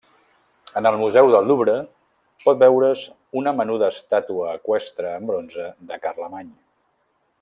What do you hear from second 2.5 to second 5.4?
veure's una menuda estàtua eqüestre en